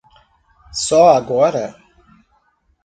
[0.83, 1.77] Só agora